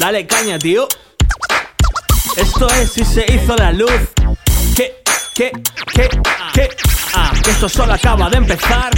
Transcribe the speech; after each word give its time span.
Dale 0.00 0.26
caña, 0.26 0.58
tío. 0.58 0.88
Esto 2.34 2.66
es 2.68 2.90
si 2.90 3.04
se 3.04 3.26
hizo 3.34 3.54
la 3.54 3.70
luz. 3.70 3.92
¿Qué? 4.74 5.02
¿Qué? 5.34 5.52
¿Qué? 5.92 6.08
¿Qué? 6.54 6.70
Ah, 7.12 7.30
que 7.44 7.50
esto 7.50 7.68
solo 7.68 7.92
acaba 7.92 8.30
de 8.30 8.38
empezar. 8.38 8.90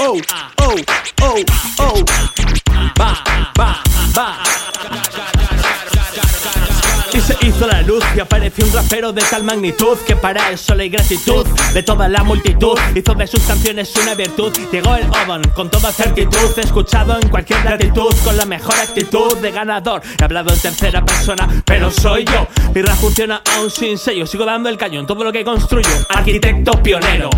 Oh, 0.00 0.20
oh, 0.58 0.74
oh, 1.22 1.42
oh. 1.78 2.67
Y 7.18 7.20
se 7.20 7.36
hizo 7.44 7.66
la 7.66 7.82
luz 7.82 8.04
y 8.14 8.20
apareció 8.20 8.64
un 8.64 8.72
rapero 8.72 9.12
de 9.12 9.22
tal 9.22 9.42
magnitud 9.42 9.98
que 10.06 10.14
para 10.14 10.50
él 10.50 10.56
solo 10.56 10.82
hay 10.82 10.88
gratitud 10.88 11.44
de 11.74 11.82
toda 11.82 12.08
la 12.08 12.22
multitud. 12.22 12.78
Hizo 12.94 13.12
de 13.14 13.26
sus 13.26 13.42
canciones 13.42 13.92
una 14.00 14.14
virtud. 14.14 14.52
Llegó 14.70 14.94
el 14.94 15.04
Oban 15.08 15.42
con 15.52 15.68
toda 15.68 15.90
certitud, 15.90 16.56
escuchado 16.56 17.18
en 17.20 17.28
cualquier 17.28 17.64
latitud, 17.64 18.14
con 18.22 18.36
la 18.36 18.44
mejor 18.44 18.76
actitud 18.76 19.36
de 19.38 19.50
ganador. 19.50 20.00
He 20.16 20.22
hablado 20.22 20.52
en 20.54 20.60
tercera 20.60 21.04
persona, 21.04 21.48
pero 21.64 21.90
soy 21.90 22.24
yo. 22.24 22.46
Mi 22.72 22.82
rap 22.82 22.98
funciona 22.98 23.42
aún 23.56 23.68
sin 23.68 23.98
sello. 23.98 24.24
Sigo 24.24 24.44
dando 24.44 24.68
el 24.68 24.78
cañón, 24.78 25.04
todo 25.04 25.24
lo 25.24 25.32
que 25.32 25.42
construyo. 25.42 25.90
Arquitecto 26.10 26.80
pionero. 26.80 27.30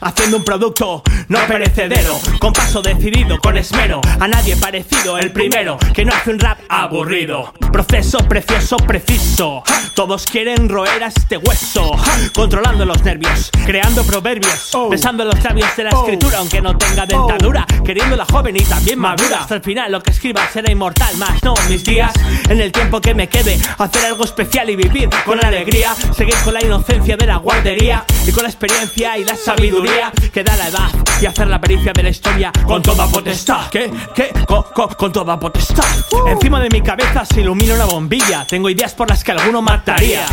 Haciendo 0.00 0.38
un 0.38 0.44
producto 0.44 1.02
no 1.28 1.38
perecedero, 1.46 2.18
con 2.38 2.52
paso 2.52 2.82
decidido, 2.82 3.38
con 3.38 3.56
esmero, 3.56 4.00
a 4.20 4.28
nadie 4.28 4.56
parecido, 4.56 5.18
el 5.18 5.32
primero 5.32 5.78
que 5.94 6.04
no 6.04 6.12
hace 6.12 6.30
un 6.30 6.38
rap 6.38 6.58
aburrido. 6.68 7.54
Proceso 7.72 8.18
precioso, 8.18 8.76
preciso. 8.76 9.62
Todos 9.94 10.26
quieren 10.26 10.68
roer 10.68 11.04
a 11.04 11.06
este 11.06 11.36
hueso, 11.36 11.92
controlando 12.34 12.84
los 12.84 13.02
nervios, 13.04 13.50
creando 13.64 14.04
proverbios, 14.04 14.70
besando 14.90 15.22
en 15.22 15.30
los 15.30 15.42
labios 15.42 15.76
de 15.76 15.84
la 15.84 15.90
escritura, 15.90 16.38
aunque 16.38 16.60
no 16.60 16.76
tenga 16.76 17.06
dentadura, 17.06 17.66
queriendo 17.84 18.16
la 18.16 18.26
joven 18.26 18.56
y 18.56 18.64
también 18.64 18.98
madura. 18.98 19.40
Hasta 19.40 19.56
el 19.56 19.62
final 19.62 19.92
lo 19.92 20.02
que 20.02 20.10
escriba 20.10 20.46
será 20.52 20.70
inmortal, 20.70 21.16
más 21.16 21.42
no 21.42 21.54
mis 21.68 21.84
días, 21.84 22.12
en 22.48 22.60
el 22.60 22.72
tiempo 22.72 23.00
que 23.00 23.14
me 23.14 23.28
quede, 23.28 23.58
hacer 23.78 24.04
algo 24.06 24.24
especial 24.24 24.68
y 24.70 24.76
vivir 24.76 25.08
con 25.24 25.44
alegría, 25.44 25.94
seguir 26.16 26.34
con 26.44 26.54
la 26.54 26.62
inocencia 26.64 27.16
de 27.16 27.26
la 27.26 27.36
guardería 27.36 28.04
y 28.26 28.32
con 28.32 28.42
la 28.44 28.48
experiencia 28.48 29.16
y 29.18 29.24
la 29.24 29.36
sabiduría 29.36 30.12
que 30.32 30.42
da 30.44 30.56
la 30.56 30.68
edad 30.68 30.90
y 31.20 31.26
hacer 31.26 31.46
la 31.46 31.60
pericia 31.60 31.92
de 31.92 32.02
la 32.02 32.08
historia 32.10 32.52
con 32.66 32.82
toda 32.82 33.06
potestad. 33.06 33.68
¿Qué? 33.70 33.90
¿Qué? 34.14 34.30
Con, 34.46 34.62
con- 34.74 34.88
con 34.94 35.12
toda 35.12 35.38
potestad. 35.38 35.84
Encima 36.26 36.60
de 36.60 36.68
mi 36.70 36.80
cabeza 36.82 37.24
se 37.24 37.40
ilumina 37.40 37.74
una 37.74 37.84
bombilla. 37.86 38.44
Tengo 38.46 38.68
ideas 38.70 38.94
por 38.94 39.08
las 39.08 39.22
que 39.24 39.32
alguno 39.32 39.62
mataría. 39.62 40.26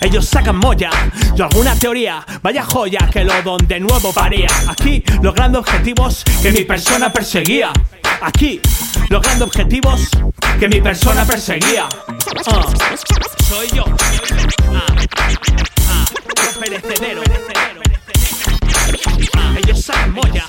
Ellos 0.00 0.26
sacan 0.26 0.56
molla, 0.56 0.90
yo 1.34 1.44
alguna 1.44 1.74
teoría. 1.76 2.24
Vaya 2.42 2.62
joya 2.64 3.08
que 3.12 3.24
lo 3.24 3.40
don 3.42 3.66
de 3.66 3.80
nuevo 3.80 4.12
paría. 4.12 4.48
Aquí 4.68 5.02
logrando 5.22 5.58
objetivos 5.60 6.24
que 6.42 6.52
mi 6.52 6.64
persona 6.64 7.12
perseguía. 7.12 7.72
Aquí, 8.22 8.60
logrando 9.08 9.46
objetivos 9.46 10.08
que 10.58 10.68
mi 10.68 10.80
persona 10.82 11.24
perseguía. 11.24 11.88
Ah, 12.46 12.66
soy 13.48 13.68
yo. 13.68 13.84
Ah. 14.68 14.84
ah 15.88 16.04
Perecedero. 16.60 17.22
Ah, 19.36 19.54
ellos 19.56 19.82
saben 19.82 20.12
moya. 20.12 20.44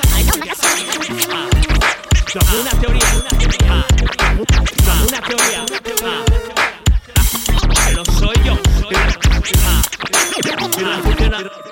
Yo 2.33 2.39
una 2.59 2.71
teoría. 2.71 3.05
Una 5.07 5.21
teoría. 5.21 5.65
Pero 7.85 8.05
soy 8.05 8.35
yo. 8.43 8.57
Soy 8.81 8.95
yo. 11.31 11.70